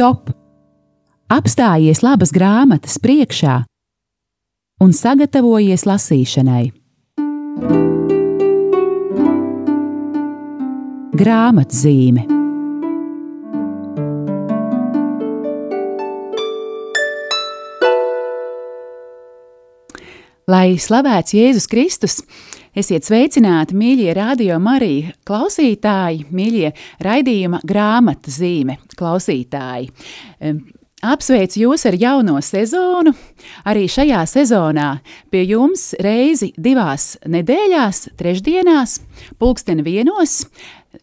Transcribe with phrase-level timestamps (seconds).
[0.00, 0.30] Stop!
[1.28, 3.58] Apstājies labas grāmatas priekšā
[4.80, 6.62] un sagatavojies lasīšanai.
[11.20, 12.24] Grāmatzīme
[20.48, 22.22] Lai slavēts Jēzus Kristus,
[22.76, 26.72] esiet sveicināti, mīļie radio Marija klausītāji, mīļie
[27.04, 29.90] raidījuma grāmata zīme klausītāji.
[31.00, 33.14] Apsveicu jūs ar jauno sezonu.
[33.64, 34.88] Arī šajā sezonā
[35.32, 38.98] pie jums reizi divās nedēļās, trešdienās,
[39.40, 40.42] pulksten vienos,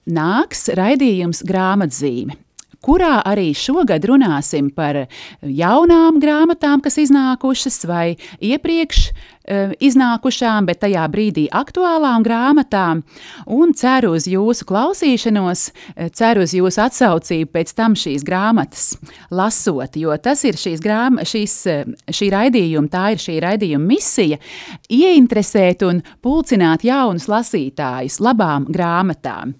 [0.05, 2.37] nāks raidījums grāmatzīme
[2.87, 5.05] kurā arī šogad runāsim par
[5.43, 8.05] jaunām grāmatām, kas iznākušas vai
[8.39, 13.03] iepriekš uh, iznākušām, bet tajā brīdī aktuālām grāmatām.
[13.51, 18.97] Un ceru uz jūsu klausīšanos, eh, ceru uz jūsu atsaucību pēc tam šīs grāmatas
[19.31, 24.37] lasot, jo tas ir šīs grāma, šīs, eh, šī raidījuma, tā ir šī raidījuma misija-
[24.89, 29.55] ieinteresēt un pulcināt jaunus lasītājus labām grāmatām.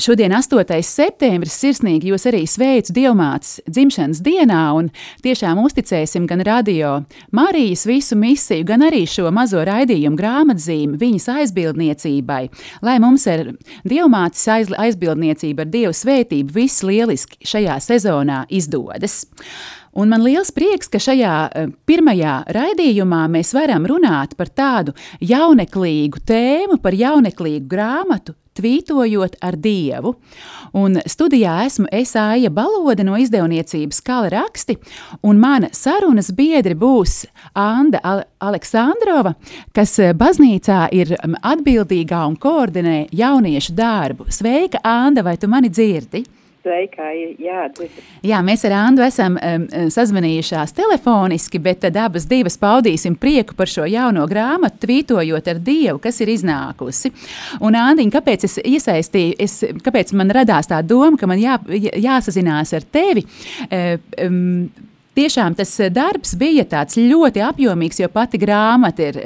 [0.00, 0.78] Šodien, 8.
[0.80, 4.88] septembris, sirsnīgi jūs arī sveicu Dievmātes dzimšanas dienā un
[5.20, 6.94] tiešām uzticēsim gan radio
[7.36, 12.40] Marijas visu misiju, gan arī šo mazo raidījumu grāmatzīmi viņas aizbildniecībai,
[12.80, 13.50] lai mums ar
[13.84, 19.26] Dievmātes aiz, aizbildniecību ar Dievu svētību viss lieliski šajā sezonā izdodas.
[19.92, 21.36] Un man liels prieks, ka šajā
[21.84, 30.14] pirmajā raidījumā mēs varam runāt par tādu jauneklīgu tēmu, par jauneklīgu grāmatu, tvītojot ar Dievu.
[30.76, 34.76] Un studijā esmu Esāja Balode no izdevniecības Kala raksti,
[35.26, 37.24] un mana sarunas biedri būs
[37.58, 38.00] Anda
[38.38, 39.34] Aleksandrova,
[39.74, 44.28] kas baznīcā ir atbildīgā un koordinē jauniešu darbu.
[44.30, 46.22] Sveika, Anda, vai tu mani dzirdi?
[46.60, 47.06] Sveika,
[47.40, 47.62] jā,
[48.20, 49.62] jā, mēs ar Andu esam um,
[49.94, 55.96] sazvanījušās telefoniski, bet tad abas divas paudīsim prieku par šo jauno grāmatu, tvītojot ar Dievu,
[56.04, 57.14] kas ir iznākusi.
[57.64, 59.56] Un, Andiņ, kāpēc es iesaistīju, es,
[59.86, 61.56] kāpēc man radās tā doma, ka man jā,
[61.96, 63.24] jāsazinās ar tevi?
[64.20, 64.68] Um,
[65.10, 69.16] Tiešām tas eh, darbs bija ļoti apjomīgs, jo pati grāmata ir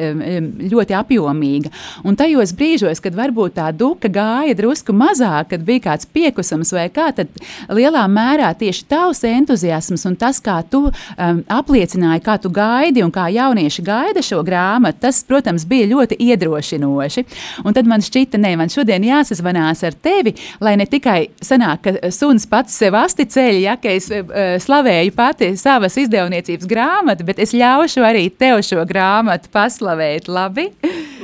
[0.73, 1.69] ļoti apjomīga.
[2.09, 6.87] Un tajos brīžos, kad varbūt tā duka gāja drusku mazāk, kad bija kāds piekusums vai
[6.89, 7.29] kā, tad
[7.69, 13.13] lielā mērā tieši tavs entuziasms un tas, kā tu um, apliecināji, kā tu gaidi un
[13.13, 17.27] kā jaunieši gaida šo grāmatu, tas, protams, bija ļoti iedrošinoši.
[17.65, 20.33] Un tad man šķita, ne, man šodien jāsazvanās ar tevi,
[20.65, 25.17] lai ne tikai sanāk, ka suns pats sev asti ceļ, ja, ka es uh, slavēju
[25.17, 30.29] pati savu savas izdevniecības grāmatu, bet es ļaušu arī tev šo grāmatu paslavēt.
[30.31, 30.69] Labi?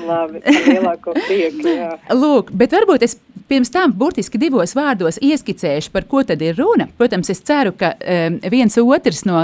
[0.06, 1.74] Labi, lielāko prieku.
[2.16, 3.16] Lūk, bet varbūt es
[3.50, 6.88] pirms tam burtiski divos vārdos ieskicēšu, par ko tad ir runa.
[6.98, 9.42] Protams, es ceru, ka um, viens otrs no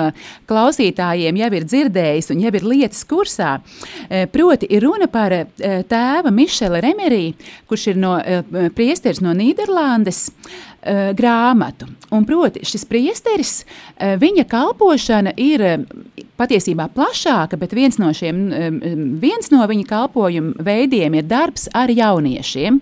[0.51, 3.57] klausītājiem jau ir dzirdējis un jau ir lietas kursā.
[3.59, 7.35] Uh, proti, ir runa par uh, tēva Mišela Remerī,
[7.69, 10.29] kurš ir no uh, priesteris no Nīderlandes.
[10.31, 11.89] Uh, uh, grāmatu.
[12.15, 15.85] Un, proti, šis priesteris, uh, viņa kalpošana ir uh,
[16.39, 18.81] patiesībā plašāka, bet viens no, šiem, uh,
[19.23, 22.81] viens no viņa kalpojuma veidiem ir darbs ar jauniešiem.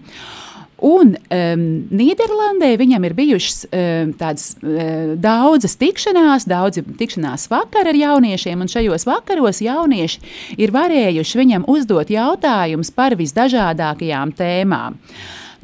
[0.85, 1.63] Un um,
[1.97, 8.69] Nīderlandē viņam ir bijušas um, tādas uh, daudzas tikšanās, daudz tikšanās vakar ar jauniešiem, un
[8.69, 10.21] šajos vakaros jaunieši
[10.61, 15.01] ir varējuši viņam uzdot jautājumus par visdažādākajām tēmām.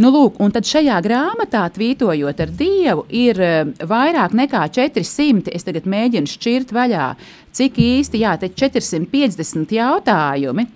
[0.01, 3.37] Nu, lūk, un tad šajā grāmatā, tvītojot ar Dievu, ir
[3.85, 5.53] vairāk nekā 400.
[5.53, 7.11] Es tagad mēģinu šķirt vaļā,
[7.53, 10.71] cik īsti, jā, 450 jautājumi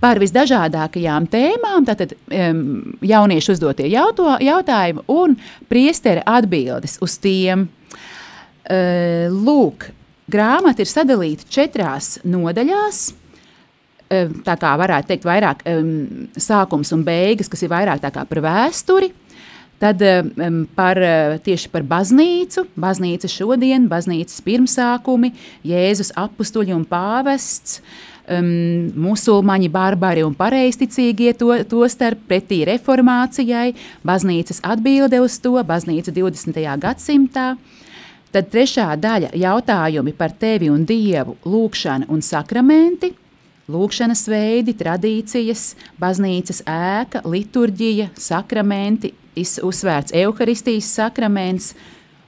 [0.00, 2.64] par visdažādākajām tēmām, tātad um,
[3.04, 5.38] jauniešu uzdotie jauto, jautājumi un
[5.70, 7.68] priestera atbildes uz tiem.
[8.68, 9.88] Uh, lūk,
[10.28, 13.06] grāmata ir sadalīta četrās nodaļās
[14.08, 19.12] tā kā varētu teikt, vairāk um, sākums un beigas, kas ir vairāk par vēsturi.
[19.78, 20.98] Tad um, par,
[21.44, 25.30] tieši par baznīcu, baznīca šodien, baznīcas pirmsākumi,
[25.62, 27.78] Jēzus apstuļi un pāvests,
[28.30, 28.50] um,
[29.08, 33.74] musulmaņi, barbari un pareizticīgie to, to starp pretī reformācijai,
[34.06, 36.60] baznīcas atbilde uz to, baznīca 20.
[36.78, 37.52] gadsimtā.
[38.32, 43.14] Tad trešā daļa- jautājumi par tevi un Dievu, lūkšana un sakramenti–
[43.68, 51.74] Lūkšanas veidi, tradīcijas, baznīcas ēka, liturģija, sakramenti, uzsvērts evaharistijas sakraments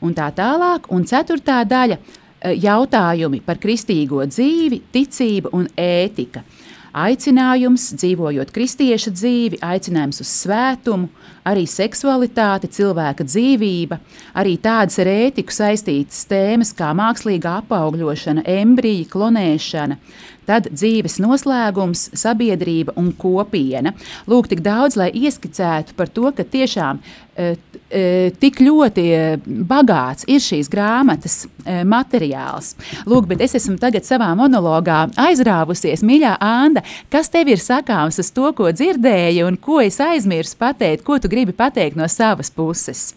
[0.04, 0.90] un tā tālāk.
[0.92, 1.96] Un ceturtā daļa-
[2.44, 6.42] jautājumi par kristīgo dzīvi, ticību un ētika.
[6.92, 11.08] aicinājums dzīvojot kristieša dzīvi, aicinājums uz svētumu,
[11.50, 14.00] arī seksualitāte, cilvēka dzīvība,
[14.40, 19.98] arī tādas ar ētiku saistītas tēmas kā mākslīga apaugļošana, embrija, klonēšana,
[20.50, 23.94] tad dzīves noslēgums, sabiedrība un kopiena.
[24.30, 27.52] Lūk, tik daudz, lai ieskicētu par to, ka tiešām e,
[27.86, 28.02] e,
[28.40, 32.74] tik ļoti e, bagāts ir šīs grāmatas e, materiāls.
[33.10, 36.82] Lūk, bet es esmu tagad savā monologā aizrāvusies, mīļā Anda,
[37.12, 41.30] kas tev ir sakāms uz to, ko dzirdēji un ko es aizmirsu pateikt, ko tu
[41.30, 43.10] gribi pateikt no savas puses?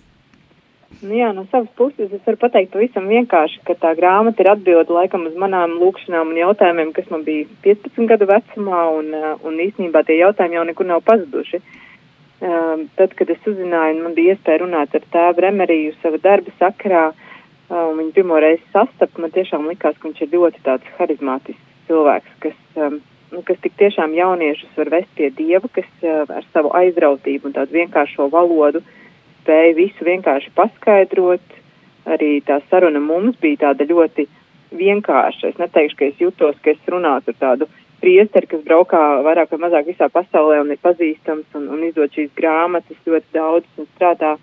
[1.04, 4.94] Nu jā, no savas puses es varu pateikt pavisam vienkārši, ka tā grāmata ir atbilde
[4.94, 9.60] laikam uz manām lūkšanām un jautājumiem, kas man bija 15 gadu vecumā, un, uh, un
[9.66, 11.60] īstenībā tie jautājumi jau nekur nav pazuduši.
[12.44, 17.06] Um, tad, kad es uzzināju, man bija iespēja runāt ar tēvu Remeriju sava darba sakarā,
[17.12, 21.88] uh, un viņu pirmo reizi sastapt, man tiešām likās, ka viņš ir ļoti tāds harizmātisks
[21.90, 23.02] cilvēks, kas, nu,
[23.42, 28.28] kas tik tiešām jauniešus var vest pie Dieva, kas ar savu aizrautību un tādu vienkāršo
[28.30, 28.84] valodu
[29.42, 31.60] spēja visu vienkārši paskaidrot.
[32.14, 34.28] Arī tā saruna mums bija tāda ļoti
[34.76, 35.54] vienkārša.
[35.54, 37.70] Es neteikšu, ka es jutos, ka es runātu ar tādu
[38.04, 42.34] priesteri, kas braukā vairāk vai mazāk visā pasaulē un ir pazīstams un, un izdod šīs
[42.36, 44.34] grāmatas ļoti daudz un strādā,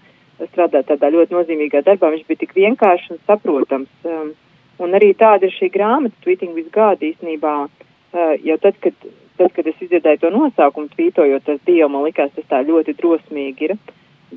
[0.49, 2.15] strādā tādā ļoti nozīmīgā darbā.
[2.15, 3.93] Viņš bija tik vienkāršs un saprotams.
[4.09, 4.33] Um,
[4.81, 7.55] un arī tāda ir šī grāmata, Tweeting with God īstenībā.
[7.69, 9.09] Uh, jau tad, kad,
[9.39, 13.69] tad, kad es izdzirdēju to nosaukumu, tvītojot tas Dievu, man likās tas tā ļoti drosmīgi
[13.69, 13.77] ir.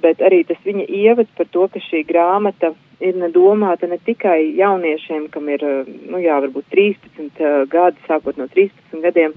[0.04, 2.72] Bet arī tas viņa ievads par to, ka šī grāmata
[3.04, 5.62] ir nedomāta ne tikai jauniešiem, kam ir,
[6.10, 9.36] nu jā, varbūt 13 uh, gadi, sākot no 13 gadiem,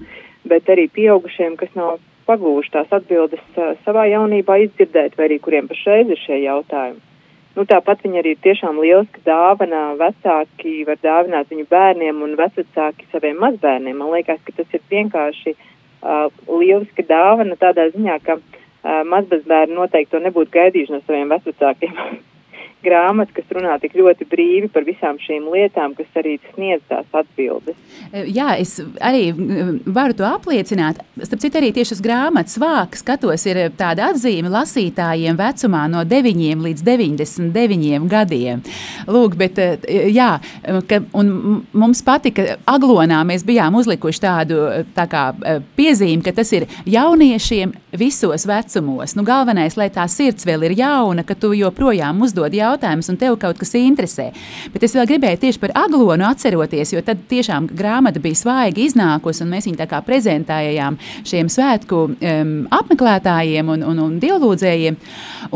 [0.49, 3.43] bet arī pieaugušiem, kas nav pagūši tās atbildes
[3.85, 7.03] savā jaunībā izdzirdēt, vai arī kuriem pašreiz ir šie jautājumi.
[7.57, 9.95] Nu, tāpat viņa arī ir tiešām lieliska dāvana.
[9.97, 13.97] Vecāki var dāvināt viņu bērniem un vecāki saviem mazbērniem.
[13.97, 20.13] Man liekas, ka tas ir vienkārši uh, lieliska dāvana tādā ziņā, ka uh, mazbērni noteikti
[20.13, 21.97] to nebūtu gaidījuši no saviem vecākiem.
[22.85, 27.77] grāmata, kas runā tik ļoti brīvi par visām šīm lietām, kas arī sniedz tās atbildes.
[28.13, 29.31] Jā, es arī
[29.85, 31.01] varu to apliecināt.
[31.23, 36.63] Starp citu, arī tieši uz grāmatas vāka skatos, ir tāda atzīme lasītājiem vecumā no 9
[36.67, 38.63] līdz 99 gadiem.
[39.09, 39.59] Lūk, bet
[40.13, 40.29] jā,
[40.89, 44.61] ka, mums patika, Aglonā mēs bijām uzlikuši tādu
[44.95, 45.25] tā kā,
[45.77, 49.15] piezīmi, ka tas ir jauniešiem visos vecumos.
[49.17, 53.37] Nu, galvenais, lai tā sirds vēl ir jauna, ka tu joprojām uzdod jautājumus un tev
[53.41, 54.29] kaut kas interesē.
[54.73, 59.43] Bet es vēl gribēju tieši par aglonu atceroties, jo tad tiešām grāmata bija svaigi iznākusi
[59.45, 64.99] un mēs viņu tā kā prezentējām šiem svētku um, apmeklētājiem un, un, un dievlūdzējiem.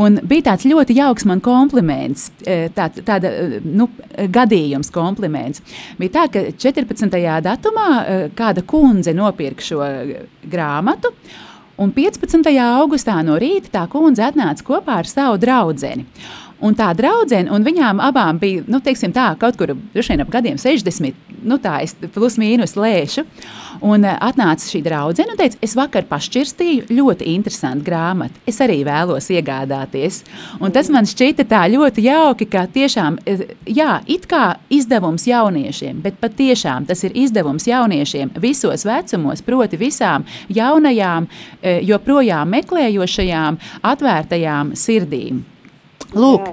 [0.02, 3.32] Un bija tāds ļoti jauks man kompliments, e, tā, tāda
[3.66, 3.90] nu,
[4.32, 5.64] gadījums kompliments.
[6.00, 7.22] Bija tā, ka 14.
[7.46, 9.82] datumā e, kāda kundze nopirka šo
[10.52, 11.14] grāmatu.
[11.82, 12.46] Un 15.
[12.62, 15.72] augustā no rīta tā kundze atnāca kopā ar savu draugu.
[16.62, 21.32] Un tā draudzene, un viņām abām bija, nu, teiksim, tā, kaut kur ap gadiem 60,
[21.42, 23.26] nu, tā es plus mīnus lēšu.
[23.82, 28.38] Un uh, atnāca šī draudzene un teica, es vakar pašķirstīju ļoti interesantu grāmatu.
[28.46, 30.22] Es arī vēlos iegādāties.
[30.62, 36.02] Un tas man šķita tā ļoti jauki, ka tiešām, eh, jā, it kā izdevums jauniešiem,
[36.04, 41.28] bet patiešām tas ir izdevums jauniešiem visos vecumos, proti visām jaunajām,
[41.62, 45.42] eh, joprojām meklējošajām, atvērtajām sirdīm.
[46.12, 46.50] Lūk,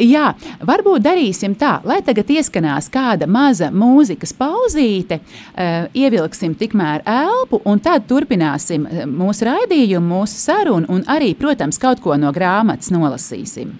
[0.00, 0.30] jā,
[0.64, 7.82] varbūt darīsim tā, lai tagad ieskanās kāda maza mūzikas pauzīte, uh, ievilksim tikmēr elpu, un
[7.84, 13.76] tad turpināsim eh, mūsu raidījumu, mūsu sarunu, un arī, protams, kaut ko no grāmatas nolasīsim.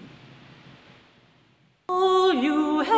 [1.88, 2.97] All you heavens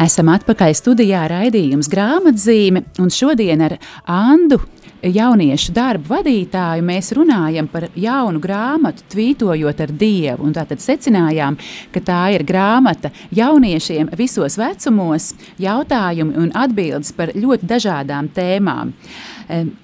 [0.00, 3.74] Esam atpakaļ studijā raidījums grāmatzīme, un šodien ar
[4.08, 4.56] Andu
[5.04, 10.46] jauniešu darbu vadītāju mēs runājam par jaunu grāmatu, tvītojot ar Dievu.
[10.46, 11.58] Un tātad secinājām,
[11.92, 18.94] ka tā ir grāmata jauniešiem visos vecumos, jautājumi un atbildes par ļoti dažādām tēmām.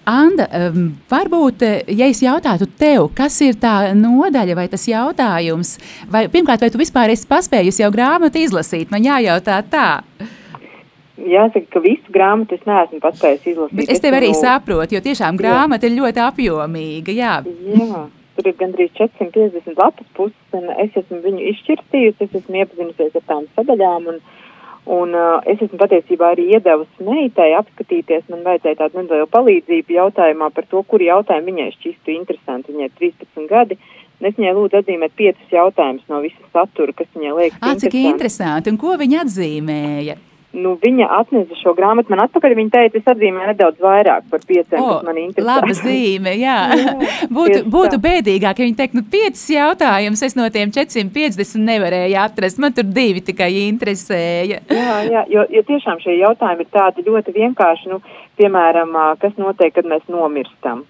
[0.06, 0.46] Anda,
[1.10, 5.76] varbūt, ja es jautātu tev, kas ir tā nodaļa vai tas jautājums,
[6.12, 8.92] vai pirmkārt, vai tu vispār esi paspējusi jau grāmatu izlasīt?
[8.94, 9.88] Man jājautā tā.
[11.16, 13.90] Jāsaka, ka visu grāmatu es neesmu paspējis izlasīt.
[13.90, 14.38] Es tev arī nu...
[14.38, 15.92] saprotu, jo tiešām grāmata jā.
[15.92, 17.14] ir ļoti apjomīga.
[17.16, 17.34] Jā.
[17.72, 18.02] jā,
[18.36, 23.24] tur ir gandrīz 450 lapas puses, un es esmu viņu izšķirtījusi, es esmu iepazinusies ar
[23.30, 24.20] tām sadaļām, un,
[24.86, 30.50] un uh, es esmu patiesībā arī iedevusi meitai apskatīties, man vajadzēja tādu nelielu palīdzību jautājumā
[30.54, 32.74] par to, kuri jautājumi viņai šķistu interesanti.
[32.74, 33.78] Viņai ir 13 gadi.
[34.24, 37.60] Es viņai lūdzu atzīmēt piecus jautājumus no visa satura, kas viņai liekas.
[37.60, 38.72] Ah, cik interesanti!
[38.72, 40.16] Un ko viņa atzīmēja?
[40.56, 42.54] Nu, viņa atnesa šo grāmatu man atpakaļ.
[42.58, 45.46] Viņa teica, es atzīmēju nedaudz vairāk par pieciem, o, kas man interesē.
[45.48, 46.56] Laba zīme, jā.
[46.72, 46.94] jā
[47.36, 52.60] būtu, būtu bēdīgāk, ja viņi teikt, nu, piecas jautājumus es no tiem 450 nevarēju atrast.
[52.62, 54.62] Man tur divi tikai interesēja.
[54.72, 58.00] jā, jā, jo, jo tiešām šie jautājumi ir tādi ļoti vienkārši, nu,
[58.40, 60.84] piemēram, kas notiek, kad mēs nomirstam.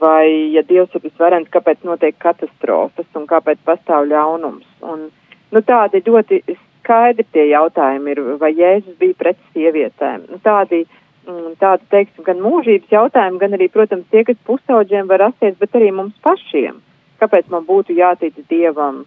[0.00, 4.66] Vai, ja Dievs ir visvarens, kāpēc notiek katastrofas un kāpēc pastāv ļaunums.
[4.84, 5.08] Un,
[5.50, 6.42] nu, tādi ļoti
[6.86, 10.28] skaidri tie jautājumi ir, vai Jēzus bija pret sievietēm.
[10.30, 10.84] Nu, tādi,
[11.26, 15.74] mm, tādi, teiksim, gan mūžības jautājumi, gan arī, protams, tie, kas pusauģiem var rasties, bet
[15.74, 16.78] arī mums pašiem.
[17.20, 19.04] Kāpēc man būtu jātic Dievam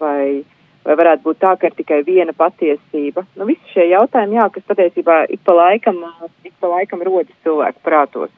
[0.00, 0.44] vai,
[0.86, 3.26] vai varētu būt tā, ka ir tikai viena patiesība?
[3.36, 6.04] Nu, visi šie jautājumi, jā, kas patiesībā ik pa laikam,
[6.46, 8.30] ik pa laikam rodas cilvēku prātos.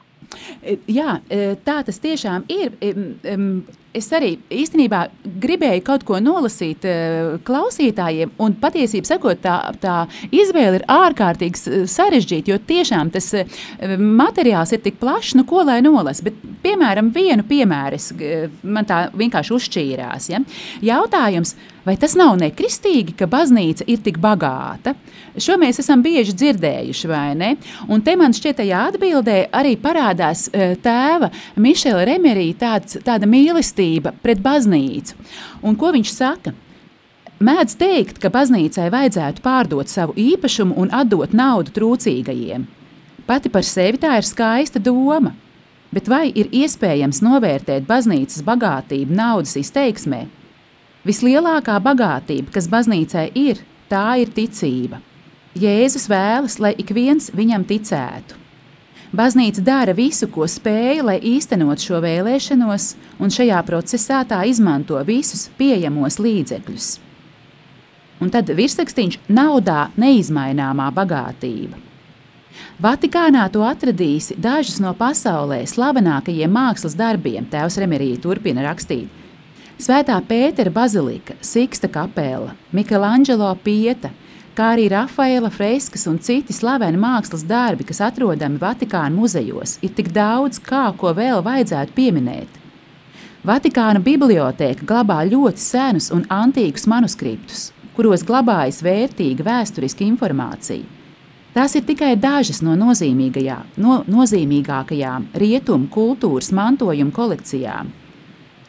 [0.87, 1.17] Jā,
[1.65, 2.75] tā tas tiešām ir
[3.95, 5.01] es arī īstenībā
[5.43, 9.95] gribēju kaut ko nolasīt uh, klausītājiem, un patiesībā sakot, tā, tā
[10.31, 13.59] izvēle ir ārkārtīgi sarežģīta, jo tiešām tas uh,
[13.99, 16.25] materiāls ir tik plašs, nu ko lai nolasa.
[16.27, 20.31] Bet, piemēram, vienu piemēru es, uh, man tā vienkārši uzšķīrās.
[20.31, 20.41] Ja?
[20.85, 21.55] Jautājums,
[21.85, 24.95] vai tas nav nekristīgi, ka baznīca ir tik bagāta?
[25.41, 27.53] Šo mēs esam bieži dzirdējuši, vai ne?
[27.91, 33.80] Un te man šķiet, tajā atbildē arī parādās uh, tēva Mišela Remerī tāds, tāda mīlestība
[33.81, 35.15] mīlestība pret baznīcu.
[35.63, 36.53] Un ko viņš saka?
[37.41, 42.67] Mēdz teikt, ka baznīcai vajadzētu pārdot savu īpašumu un atdot naudu trūcīgajiem.
[43.25, 45.33] Pati par sevi tā ir skaista doma,
[45.91, 50.27] bet vai ir iespējams novērtēt baznīcas bagātību naudas izteiksmē?
[51.03, 53.57] Vislielākā bagātība, kas baznīcai ir,
[53.89, 55.01] tā ir ticība.
[55.57, 58.40] Jēzus vēlas, lai ik viens viņam ticētu.
[59.11, 65.49] Baznīca dara visu, ko spēja, lai īstenot šo vēlēšanos, un šajā procesā tā izmanto visus
[65.57, 66.87] pieejamos līdzekļus.
[68.23, 71.75] Un tad virsrakstīns- naudā neizmaināmā bagātība.
[72.81, 79.09] Vatikānā to atradīsi dažus no pasaulē slavenākajiem mākslas darbiem, Tēvs Remerija turpina rakstīt.
[79.77, 84.11] Svētā Pētera bazilika, Siksta kapela, Michelangelo pieta,
[84.55, 90.11] kā arī Rafaela freskas un citi slaveni mākslas darbi, kas atrodami Vatikāna muzejos, ir tik
[90.15, 92.57] daudz, kā ko vēl vajadzētu pieminēt.
[93.47, 100.85] Vatikāna biblioteka glabā ļoti senus un antīkus manuskriptus, kuros glabājas vērtīga vēsturiska informācija.
[101.51, 107.89] Tās ir tikai dažas no, no nozīmīgākajām rietumu kultūras mantojuma kolekcijām.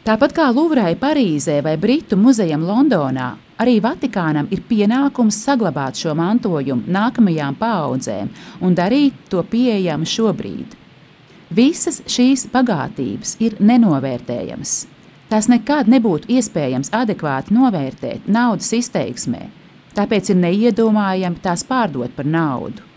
[0.03, 3.29] Tāpat kā Luvrai Parīzē vai Britu muzejam Londonā,
[3.61, 8.31] Arī Vatikānam ir pienākums saglabāt šo mantojumu nākamajām paudzēm
[8.65, 10.73] un darīt to pieejamu šobrīd.
[11.53, 14.73] Visas šīs bagātības ir nenovērtējamas.
[15.29, 19.43] Tās nekad nebūtu iespējams adekvāti novērtēt naudas izteiksmē,
[19.93, 22.89] tāpēc ir neiedomājami tās pārdot par naudu.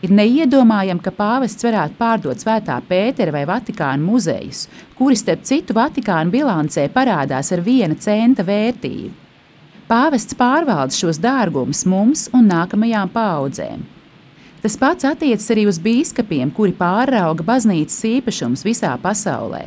[0.00, 4.64] Ir neiedomājami, ka pāvests varētu pārdot Svētā Pētera vai Vatikāna muzejus,
[4.96, 9.19] kuri starp citu Vatikāna bilancē parādās ar viena centa vērtību.
[9.90, 13.80] Pāvests pārvalda šos dārgumus mums un nākamajām paudzēm.
[14.62, 19.64] Tas pats attiecas arī uz biskupiem, kuri pārauga baznīcas īpašumus visā pasaulē.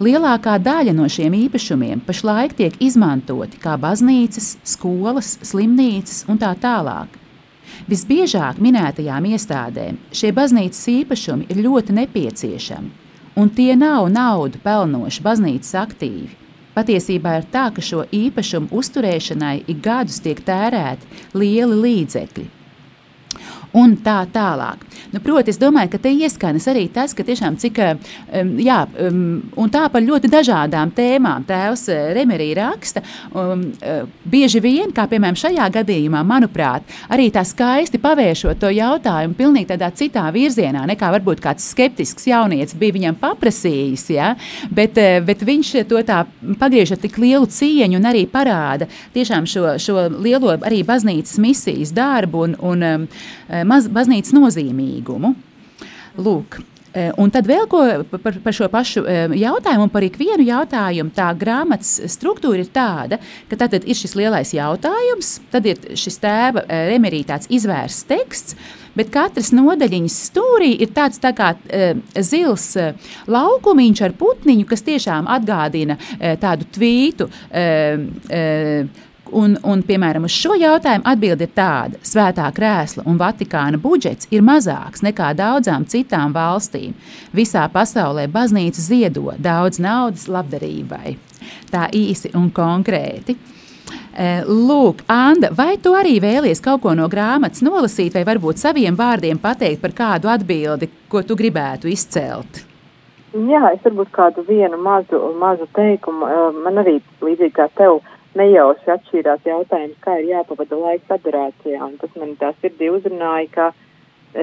[0.00, 7.12] Lielākā daļa no šiem īpašumiem pašlaik tiek izmantoti kā baznīcas, skolas, slimnīcas un tā tālāk.
[7.92, 12.94] Visbiežāk minētajām iestādēm šie baznīcas īpašumi ir ļoti nepieciešami,
[13.36, 16.41] un tie nav naudu pelnoši baznīcas aktīvi.
[16.72, 22.61] Patiesībā ir tā, ka šo īpašumu uzturēšanai ik gadus tiek tērēti lieli līdzekļi.
[23.78, 24.82] Un tā tālāk.
[25.12, 29.40] Nu, proti, es domāju, ka te ieskanas arī tas, ka tiešām cik, um, jā, um,
[29.58, 33.02] un tā par ļoti dažādām tēmām tēvs uh, Remerī raksta,
[33.32, 39.36] um, uh, bieži vien, kā piemēram šajā gadījumā, manuprāt, arī tā skaisti pavēršot to jautājumu
[39.38, 44.34] pilnīgi tādā citā virzienā, nekā varbūt kāds skeptisks jaunietis bija viņam paprasījis, ja?
[44.70, 46.22] bet, bet viņš to tā
[46.60, 51.92] pagriež ar tik lielu cieņu un arī parāda tiešām šo, šo lielo arī baznīcas misijas
[51.96, 53.06] darbu un, un um,
[53.68, 55.34] maz, baznīcas nozīmīgumu.
[56.22, 56.58] Lūk,
[56.92, 57.80] e, Un tad vēl ko
[58.12, 61.12] par, par šo pašu e, jautājumu, par ikvienu jautājumu.
[61.16, 66.66] Tā grāmatas struktūra ir tāda, ka tad ir šis lielais jautājums, tad ir šis tēva
[66.66, 68.58] e, remerītāts izvērsts teksts,
[68.92, 71.54] bet katras nodaļiņas stūrī ir tāds tā kā
[72.20, 72.74] zils
[73.24, 75.96] laukumiņš ar putniņu, kas tiešām atgādina
[76.42, 77.30] tādu tvītu
[79.32, 84.44] Un, un, piemēram, uz šo jautājumu atbilde ir tāda: Svētā krēsla un Vatikāna budžets ir
[84.44, 86.92] mazāks nekā daudzām citām valstīm.
[87.32, 91.16] Visā pasaulē baznīca ziedo daudz naudas labdarībai.
[91.72, 93.38] Tā īsi un konkrēti.
[94.12, 98.96] E, lūk, Anna, vai tu arī vēlies kaut ko no grāmatas nolasīt, vai varbūt saviem
[98.98, 102.66] vārdiem pateikt par kādu atbildi, ko tu gribētu izcelt?
[103.32, 106.28] Jā, es varbūt kādu vienu mazu, mazu teikumu.
[106.28, 108.02] E, man arī līdzīgi kā tev
[108.38, 111.80] nejauši atšķīrās jautājums, kā ir jāpavada laiks adorācijā.
[111.84, 113.66] Un tas man tā sirdī uzrunāja, ka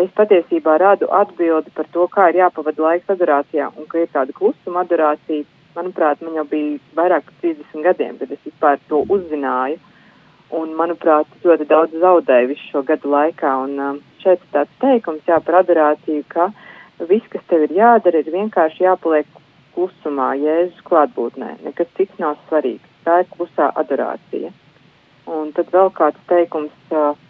[0.01, 4.35] es patiesībā radu atbildi par to, kā ir jāpavada laiks adorācijā un ka ir tāda
[4.35, 5.47] klusuma adorācija.
[5.77, 9.77] Manuprāt, man jau bija vairāk par 30 gadiem, kad es vispār to uzzināju.
[10.59, 13.51] Un, manuprāt, ļoti daudz zaudēju visu šo gadu laikā.
[13.67, 16.49] Un um, šeit ir tāds teikums jā, par adorāciju, ka
[17.05, 19.29] viss, kas tev ir jādara, ir vienkārši jāpaliek
[19.77, 21.59] klusumā, Jēzus klātbūtnē.
[21.67, 24.53] Nekas cits nav svarīgs tā ir klusā adorācija.
[25.29, 26.73] Un tad vēl kāds teikums,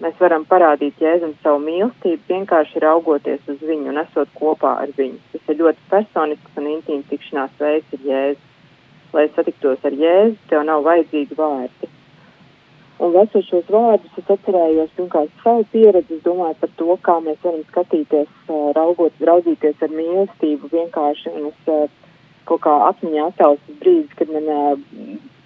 [0.04, 5.20] mēs varam parādīt Jēzum savu mīlestību, vienkārši raugoties uz viņu un esot kopā ar viņu.
[5.34, 8.46] Tas ir ļoti personisks un intīms tikšanās veids ar Jēzu.
[9.18, 11.90] Lai satiktos ar Jēzu, tev nav vajadzīgi vārdi.
[13.04, 17.64] Un lasot šos vārdus, es atcerējos pirmkārt savu pieredzi, domāju par to, kā mēs varam
[17.72, 18.32] skatīties,
[18.76, 21.36] raugot, raudzīties ar mīlestību vienkārši.
[21.36, 21.70] Un es
[22.48, 24.48] kaut kā atmiņā attēlos brīdis, kad man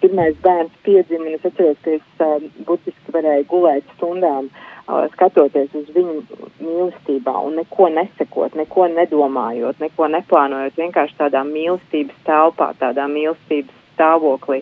[0.03, 5.71] pirmais bērns piedzima, un es atceros, ka es uh, burtiski varēju gulēt stundām, uh, skatoties
[5.79, 6.17] uz viņu
[6.59, 14.61] mīlestībā un neko nesakot, neko nedomājot, neko neplānojot, vienkārši tādā mīlestības telpā, tādā mīlestības stāvoklī,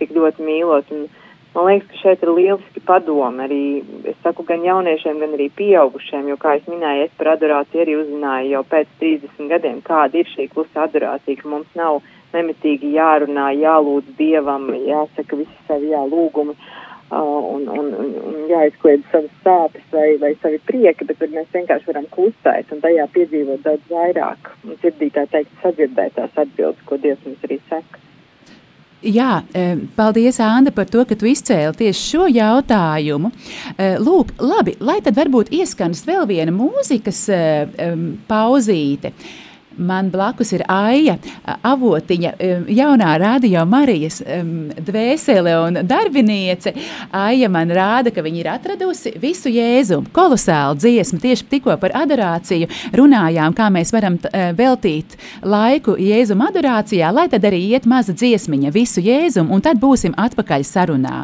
[0.00, 0.92] tik ļoti mīlot.
[0.92, 1.08] Un,
[1.54, 3.62] man liekas, ka šeit ir lieliski padomi arī,
[4.12, 7.96] es saku, gan jauniešiem, gan arī pieaugušiem, jo, kā es minēju, es par adorāciju arī
[8.00, 12.00] uzzināju jau pēc 30 gadiem, kāda ir šī klusa adorācija, ka mums nav
[12.32, 16.56] nemitīgi jārunā, jālūdz dievam, jāsaka visi savi jā, lūgumi.
[16.56, 16.82] Uh,
[17.20, 22.72] un, un, un, jāizkliedz savas sāpes vai, vai savi prieki, bet mēs vienkārši varam klusēt
[22.72, 24.52] un tajā piedzīvot daudz vairāk.
[24.64, 28.00] Un sirdī tā teikt, sadzirdēt tās atbildes, ko Dievs mums arī saka.
[29.02, 29.42] Jā,
[29.96, 33.32] paldies, Anna, par to, ka tu izcēli tieši šo jautājumu.
[33.98, 37.24] Lūk, labi, lai tad varbūt ieskanas vēl viena mūzikas
[38.30, 39.10] pauzīte.
[39.76, 41.16] Man blakus ir Aija,
[41.66, 42.32] avotiņa,
[42.72, 46.74] jaunā radio Marijas dvēsele un darbiniece.
[47.16, 51.20] Aija man rāda, ka viņa ir atradusi visu jēzumu, kolosālu dziesmu.
[51.22, 54.18] Tieši tikko par adorāciju runājām, kā mēs varam
[54.58, 60.16] veltīt laiku jēzuma adorācijā, lai tad arī iet maza dziesmiņa visu jēzumu, un tad būsim
[60.16, 61.20] atpakaļ sarunā.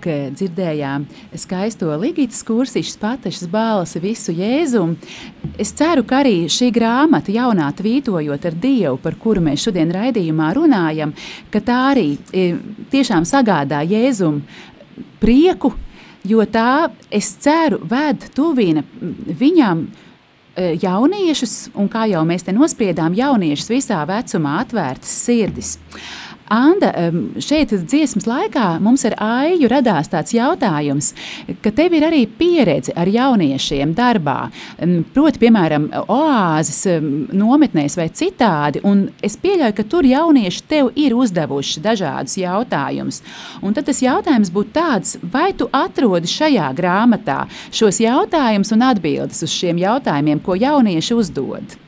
[0.00, 1.04] Lūk, dzirdējām
[1.36, 4.96] skaisto Ligītas kursišas, patešas balsi, visu jēzumu.
[5.60, 10.54] Es ceru, ka arī šī grāmata, jaunā tvītojot ar Dievu, par kuru mēs šodien raidījumā
[10.56, 11.12] runājam,
[11.52, 12.54] ka tā arī e,
[12.90, 14.40] tiešām sagādā jēzumu
[15.20, 15.74] prieku,
[16.24, 23.12] jo tā, es ceru, ved tuvina viņam e, jauniešus, un kā jau mēs te nospriedām,
[23.12, 25.76] jauniešus visā vecumā atvērtas sirdis.
[26.50, 26.90] Anda,
[27.38, 31.12] šeit dziesmas laikā mums ar Aiju radās tāds jautājums,
[31.62, 34.48] ka tev ir arī pieredze ar jauniešiem darbā,
[35.14, 36.80] proti, piemēram, oāzes
[37.30, 43.20] nometnēs vai citādi, un es pieļauju, ka tur jaunieši tev ir uzdevuši dažādus jautājumus.
[43.62, 49.46] Un tad tas jautājums būtu tāds, vai tu atrodi šajā grāmatā šos jautājumus un atbildes
[49.46, 51.78] uz šiem jautājumiem, ko jaunieši uzdod?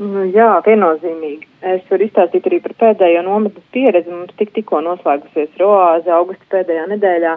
[0.00, 1.49] Nu, jā, viennozīmīgi.
[1.60, 4.08] Es varu izstāstīt arī par pēdējo nometnes pieredzi.
[4.08, 7.34] Mums tik, tikko noslēgusies Roāze augusta pēdējā nedēļā.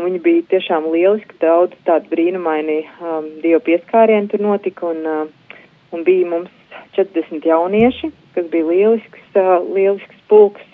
[0.00, 5.58] Viņi bija tiešām lieliski, daudz tādu brīnumaini um, dievu pieskārienu tur notika, un, uh,
[5.92, 10.64] un bija mums 40 jaunieši, kas bija lielisks, uh, lielisks pulks,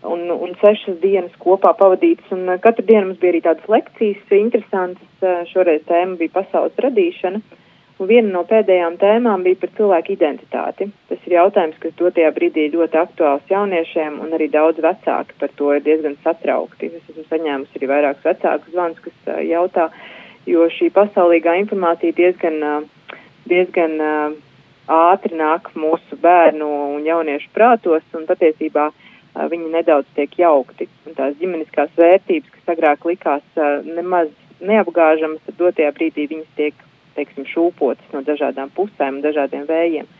[0.00, 4.24] un, un sešas dienas kopā pavadītas, un uh, katru dienu mums bija arī tādas lekcijas,
[4.32, 7.44] interesantas, uh, šoreiz tēma bija pasaules radīšana.
[7.44, 7.60] Uh,
[8.04, 10.90] Un viena no pēdējām tēmām bija par cilvēku identitāti.
[11.08, 15.70] Tas ir jautājums, kas dotajā brīdī ļoti aktuāls jauniešiem, un arī daudz vecāki par to
[15.72, 16.90] ir diezgan satraukti.
[16.98, 19.88] Es esmu saņēmusi arī vairākus vecākus zvanus, kas jautā,
[20.44, 22.60] jo šī pasaulīgā informācija diezgan,
[23.48, 23.96] diezgan
[25.00, 28.90] ātri nāk mūsu bērnu un jauniešu prātos, un patiesībā
[29.48, 30.92] viņi nedaudz tiek jaukti.
[31.08, 34.28] Un tās ģimeniskās vērtības, kas agrāk likās nemaz
[34.60, 36.83] neapgāžamas, tad dotajā brīdī viņas tiek
[37.16, 40.10] teiksim, šūpotas no dažādām pusēm un dažādiem vējiem.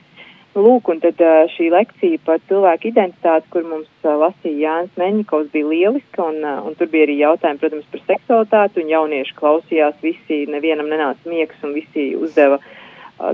[0.55, 1.19] Lūk, un tad
[1.51, 6.87] šī lekcija par cilvēku identitāti, kur mums lasīja Jānis Meņikovs, bija lieliska, un, un tur
[6.93, 12.13] bija arī jautājumi, protams, par seksualitāti, un jaunieši klausījās, visi, nevienam nenāca miegs, un visi
[12.15, 12.61] uzdeva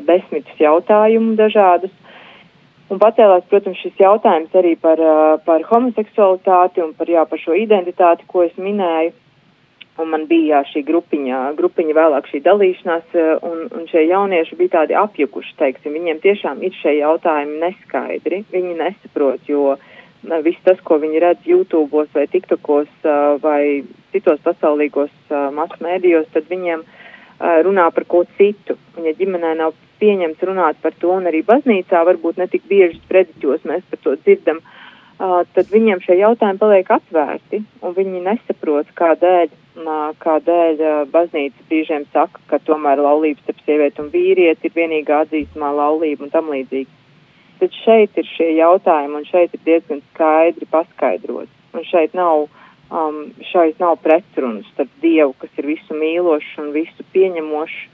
[0.08, 1.92] desmitus jautājumu dažādus.
[2.90, 4.98] Un pacēlās, protams, šis jautājums arī par,
[5.44, 9.12] par homoseksualitāti un par, jā, par šo identitāti, ko es minēju.
[10.00, 14.56] Un man bija jā, šī grupiņa, grupiņa vēlāk šī dalīšanās, eh, un, un šie jaunieši
[14.56, 19.76] bija tādi apjukuši, teiksim, viņiem tiešām ir šie jautājumi neskaidri, viņi nesaprot, jo
[20.44, 23.62] viss tas, ko viņi redz YouTube vai TikTokos eh, vai
[24.14, 26.86] citos pasaulīgos eh, masmēdījos, tad viņiem
[27.40, 28.74] runā par ko citu.
[29.00, 33.00] Un ja ģimenē nav pieņemts runāt par to, un arī baznīcā varbūt ne tik bieži
[33.00, 34.60] sprediķos mēs par to dzirdam,
[35.20, 39.50] tad viņiem šie jautājumi paliek atvērti, un viņi nesaprot, kādēļ
[40.20, 40.80] kādēļ
[41.12, 46.30] baznīca brīžiem saka, ka tomēr laulības starp sievieti un vīrieti ir vienīgā atzīstamā laulība un
[46.30, 46.88] tam līdzīgi.
[47.60, 51.52] Tad šeit ir šie jautājumi, un šeit ir diezgan skaidri paskaidrots.
[51.72, 52.48] Un šeit nav,
[52.90, 57.88] um, šeit nav pretrunas starp Dievu, kas ir visu mīlošs un visu pieņemošs,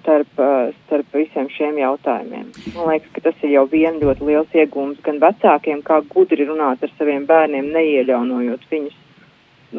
[0.00, 0.40] starp,
[0.84, 2.48] starp visiem šiem jautājumiem.
[2.74, 6.82] Man liekas, ka tas ir jau vien ļoti liels iegūms gan vecākiem, kā gudri runāt
[6.82, 9.02] ar saviem bērniem, neieļaunojot viņus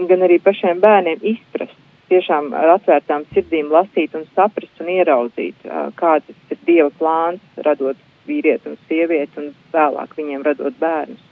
[0.07, 1.75] gan arī pašiem bērniem izprast,
[2.11, 5.67] tiešām ar atvērtām sirdīm lasīt un saprast un ieraudzīt,
[5.99, 11.26] kāds ir Dieva plāns, radot vīrieti un sievieti un vēlāk viņiem radot bērnus.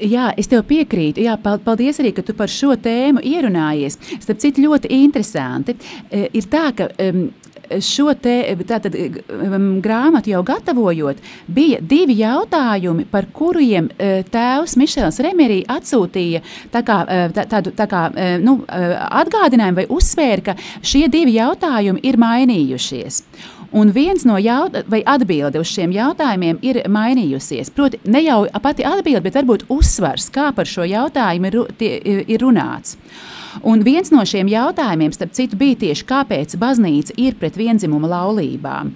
[0.00, 1.20] Jā, es tev piekrītu.
[1.24, 3.98] Jā, paldies arī, ka tu par šo tēmu ierunājies.
[4.22, 5.76] Starp citu, ļoti interesanti
[6.10, 6.88] ir tā, ka
[7.78, 8.34] šo te,
[8.66, 8.96] tātad,
[9.84, 16.42] grāmatu jau gatavojot, bija divi jautājumi, par kuriem uh, tēvs Mišels Remerī atsūtīja
[16.74, 18.08] tā kā, uh, tā, tādu tā kā,
[18.42, 23.22] nu, atgādinājumu vai uzsvēra, ka šie divi jautājumi ir mainījušies.
[23.72, 27.70] Un viens no atbilde uz šiem jautājumiem ir mainījusies.
[27.74, 31.92] Proti, ne jau pati atbilde, bet varbūt uzsvars, kā par šo jautājumu ir, tie,
[32.26, 32.96] ir runāts.
[33.66, 38.90] Un viens no šiem jautājumiem, starp citu, bija tieši kāpēc baznīca ir pret vienzimuma laulībām.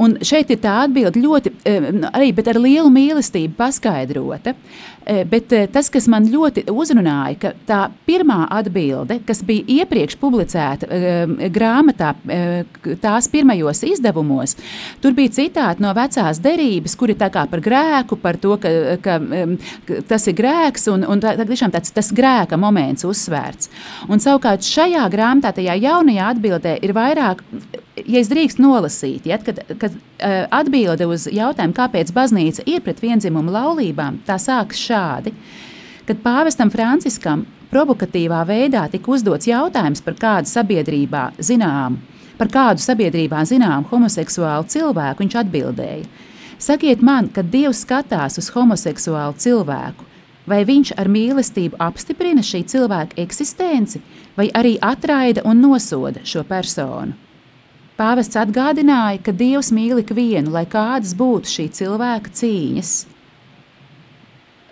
[0.00, 4.54] Un šeit ir tā atbilde ļoti, eh, arī ar lielu mīlestību paskaidrota.
[5.06, 10.14] Eh, bet eh, tas, kas man ļoti uzrunāja, ka tā pirmā atbilde, kas bija iepriekš
[10.20, 14.54] publicēta uh, grāmatā, uh, tās pirmajos izdevumos,
[15.02, 18.72] tur bija citāti no vecās derības, kur ir tā kā par grēku, par to, ka,
[19.02, 19.56] ka, um,
[19.88, 23.72] ka tas ir grēks, un, un tā, tā, tiešām tāds tas grēka moments uzsvērts.
[24.06, 27.42] Un savukārt šajā grāmatā, tajā jaunajā atbildē, ir vairāk,
[27.98, 33.02] ja es drīkst nolasīt, ja, kad, kad uh, atbilde uz jautājumu, kāpēc baznīca ir pret
[33.02, 35.34] vienzimumu laulībām, tā sākas šādi.
[36.06, 41.98] Kad pāvestam Franciskam provokatīvā veidā tika uzdots jautājums par kādu sabiedrībā zinām,
[42.38, 46.30] par kādu sabiedrībā zinām homoseksuālu cilvēku, viņš atbildēja:
[46.62, 53.18] Sakiet man, kad Dievs skatās uz homoseksuālu cilvēku, Vai viņš ar mīlestību apstiprina šī cilvēka
[53.22, 54.00] eksistenci,
[54.34, 57.14] vai arī atraida un nosoda šo personu?
[57.94, 62.94] Pāvests atgādināja, ka Dievs mīl ikvienu, lai kādas būtu šī cilvēka cīņas.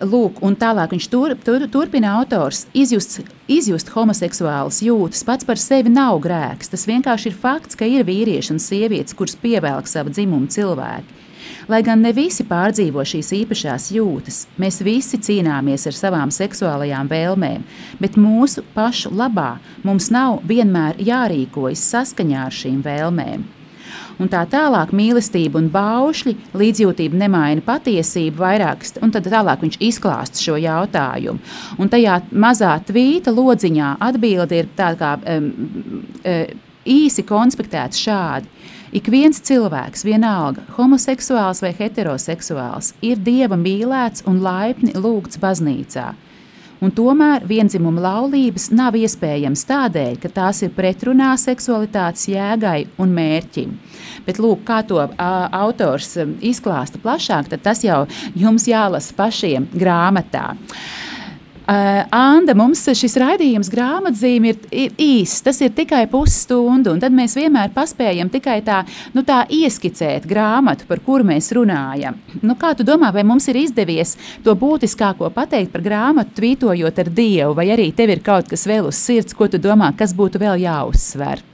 [0.01, 2.63] Lūk, un tālāk viņš tur, tur, turpina autors.
[2.73, 6.71] Izjust, izjust homoseksuālas jūtas pats par sevi nav grēks.
[6.73, 11.19] Tas vienkārši ir fakts, ka ir vīrieši un sievietes, kurus pievelk savu dzimumu cilvēki.
[11.69, 17.63] Lai gan ne visi pārdzīvo šīs īpašās jūtas, mēs visi cīnāmies ar savām seksuālajām vēlmēm,
[18.01, 23.49] bet mūsu pašu labā mums nav vienmēr jārīkojas saskaņā ar šīm vēlmēm
[24.21, 30.41] un tā tālāk mīlestība un baušļi, līdzjūtība nemaina patiesību vairākas, un tad tālāk viņš izklāsta
[30.41, 31.41] šo jautājumu.
[31.81, 35.51] Un tajā mazā tvīta lodziņā atbilde ir tā kā um,
[36.85, 38.49] īsi konspektēts šādi.
[38.91, 46.09] Ik viens cilvēks, vienalga homoseksuāls vai heteroseksuāls, ir dieva mīlēts un laipni lūgts baznīcā
[46.81, 53.77] un tomēr vienzimuma laulības nav iespējams tādēļ, ka tās ir pretrunā seksualitātes jēgai un mērķim.
[54.25, 55.13] Bet, lūk, kā to uh,
[55.61, 58.03] autors izklāsta plašāk, tad tas jau
[58.37, 60.51] jums jālasa pašiem grāmatā.
[61.71, 65.39] Uh, Uh, Anna, mums šis raidījums grāmatzīme ir, ir īss.
[65.45, 68.81] Tas ir tikai pusstunda, un tad mēs vienmēr paspējam tikai tā,
[69.15, 72.17] nu, tā ieskicēt grāmatu, par kuru mēs runājam.
[72.41, 77.13] Nu, kā tu domā, vai mums ir izdevies to būtiskāko pateikt par grāmatu, tvītojot ar
[77.21, 80.43] Dievu, vai arī tev ir kaut kas vēl uz sirds, ko tu domā, kas būtu
[80.43, 81.45] vēl jāuzsver?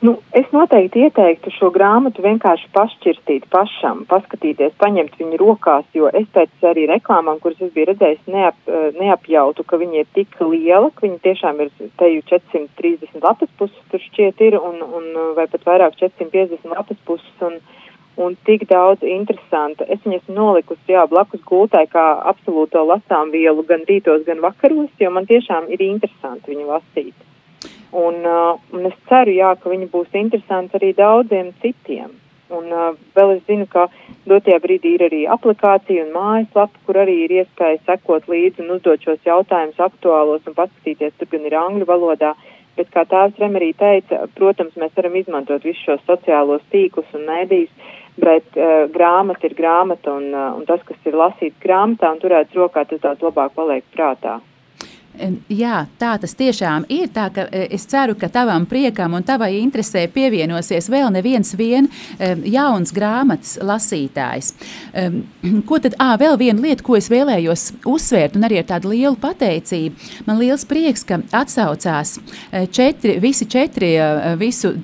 [0.00, 6.26] Nu, es noteikti ieteiktu šo grāmatu vienkārši pašķirstīt pašam, paskatīties, paņemt viņu rokās, jo es
[6.34, 10.90] pēc arī reklāmām, kuras es biju redzējis, neap, eh, neapjautu, ka viņa ir tik liela,
[10.92, 11.70] ka viņa tiešām ir
[12.02, 17.32] teju 430 lapas puses, tur šķiet ir, un, un vai pat vairāk 450 lapas puses,
[17.40, 17.56] un,
[18.20, 19.88] un tik daudz interesanta.
[19.88, 22.04] Es viņu esmu nolikusi, jā, blakus gultai kā
[22.34, 27.25] absolūto lasām vielu gan rītos, gan vakaros, jo man tiešām ir interesanti viņu lasīt.
[27.96, 32.14] Un, uh, un es ceru, jā, ka viņi būs interesanti arī daudziem citiem.
[32.54, 33.88] Un uh, vēl es zinu, ka
[34.30, 39.02] dotajā brīdī ir arī aplikācija un mājaslapa, kur arī ir iespēja sekot līdzi un uzdot
[39.02, 42.34] šos jautājumus aktuālos un paskatīties, tur gan ir angļu valodā.
[42.76, 47.94] Bet, kā tēvs Remerī teica, protams, mēs varam izmantot visus šos sociālos tīklus un mēdījus,
[48.20, 52.54] bet uh, grāmata ir grāmata un, uh, un tas, kas ir lasīts grāmatā un turēts
[52.54, 54.38] rokā, tas daudz labāk paliek prātā.
[55.48, 57.08] Jā, tā tas tiešām ir.
[57.14, 61.88] Tā, e, es ceru, ka tavam priekam un tavai interesē pievienosies vēl neviens vien,
[62.44, 64.52] jauns grāmatas lasītājs.
[65.68, 69.16] Ko tad, ā, vēl viena lieta, ko es vēlējos uzsvērt, un arī ar tādu lielu
[69.20, 70.10] pateicību.
[70.28, 74.74] Man liels prieks, ka atsaucās e, četri, visi četri, e, visu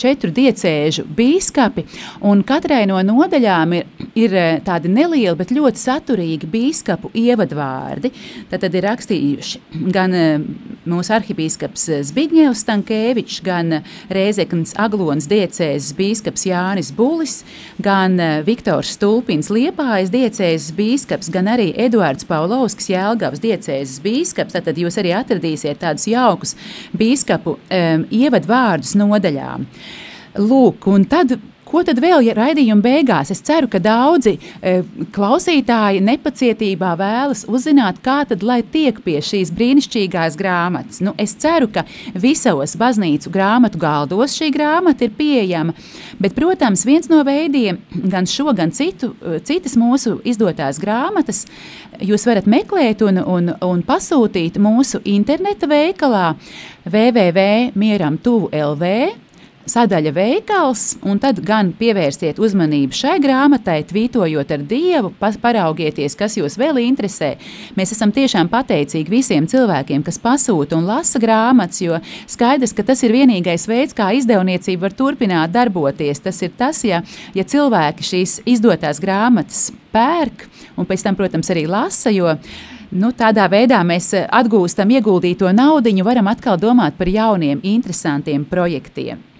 [0.00, 1.86] četru diecēžu bīskapi,
[2.26, 3.86] un katrai no nodaļām ir,
[4.18, 8.12] ir tādi nelieli, bet ļoti saturīgi bīskapu ievadvārdi.
[8.50, 10.44] Tad, tad ir rakstījuši gan eh,
[10.86, 13.80] mūsu arhibīskaps Zbigņevs Stankēvičs, gan
[14.12, 17.40] Rēzeknas Aglonas diecēzes bīskaps Jānis Bulis,
[17.82, 24.56] gan eh, Viktors Stulpins Liepājas diecēzes bīskaps, gan arī Eduards Paulovskis Jēlgavas diecēzes bīskaps.
[24.56, 26.56] Tad jūs arī atradīsiet tādus jaukus
[26.96, 29.66] bīskapu um, ievadvārdus nodaļām.
[30.42, 33.32] Lūk, un tad Ko tad vēl ja raidījuma beigās?
[33.34, 34.74] Es ceru, ka daudzi e,
[35.14, 41.00] klausītāji nepacietībā vēlas uzzināt, kā tad lai tiek pie šīs brīnišķīgās grāmatas.
[41.02, 41.82] Nu, es ceru, ka
[42.14, 45.74] visos baznīcu grāmatu galdos šī grāmata ir pieejama.
[46.22, 47.82] Bet, protams, viens no veidiem,
[48.14, 51.46] gan šo, gan citu, e, citas mūsu izdotās grāmatas,
[51.98, 56.36] jūs varat meklēt un, un, un pasūtīt mūsu interneta veikalā
[56.86, 59.25] www.mieram.tuvu.lv
[59.70, 66.58] sadaļa veikals, un tad gan pievērsiet uzmanību šai grāmatai, tvītojot ar Dievu, paraugieties, kas jūs
[66.60, 67.34] vēl interesē.
[67.78, 71.98] Mēs esam tiešām pateicīgi visiem cilvēkiem, kas pasūta un lasa grāmatas, jo
[72.30, 76.22] skaidrs, ka tas ir vienīgais veids, kā izdevniecība var turpināt darboties.
[76.22, 77.02] Tas ir tas, ja,
[77.34, 82.34] ja cilvēki šīs izdotās grāmatas pērk un pēc tam, protams, arī lasa, jo
[82.94, 89.35] Nu, tādā veidā mēs atgūstam ieguldīto naudu, varam atkal domāt par jauniem, interesantiem projektiem.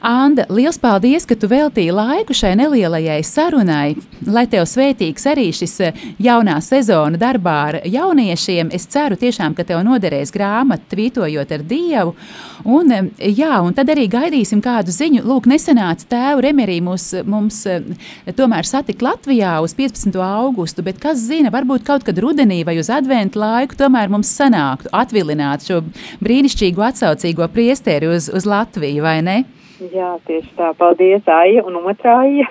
[0.00, 3.96] Anda, liels paldies, ka tu veltīji laiku šai nelielajai sarunai.
[4.30, 9.66] Lai tev svētīgs arī šis eh, jaunā sezona darbā ar jauniešiem, es ceru tiešām, ka
[9.66, 12.14] tev noderēs grāmata, tvītojot ar Dievu.
[12.62, 15.24] Un, eh, jā, un tad arī gaidīsim kādu ziņu.
[15.26, 17.90] Lūk, nesenāca tēvu Remerī mūs, mums eh,
[18.38, 20.14] tomēr satikt Latvijā uz 15.
[20.22, 24.94] augustu, bet kas zina, varbūt kaut kad rudenī vai uz adventu laiku tomēr mums sanāktu
[24.94, 25.82] atvilināt šo
[26.22, 29.40] brīnišķīgo atsaucīgo priesteri uz, uz Latviju, vai ne?
[29.78, 30.72] Jā, tieši tā.
[30.78, 32.48] Paldies, Aija un otrā Aija.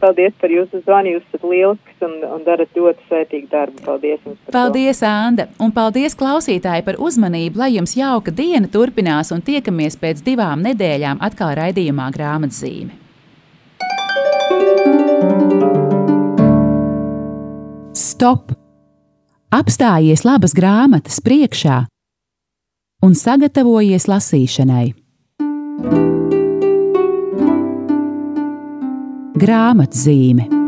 [0.00, 1.16] Paldies par jūsu zvanu.
[1.16, 3.82] Jūs esat lielisks un, un darat ļoti svētīgu darbu.
[3.84, 4.22] Paldies!
[4.54, 5.10] Paldies, to.
[5.10, 5.48] Anda!
[5.62, 11.22] Un paldies klausītāji par uzmanību, lai jums jauka diena turpinās un tiekamies pēc divām nedēļām
[11.26, 13.00] atkal raidījumā grāmatzīme.
[17.94, 18.54] Stop!
[19.54, 21.84] Apstājies labas grāmatas priekšā
[23.06, 24.86] un sagatavojies lasīšanai.
[29.34, 30.63] Grāmatzīme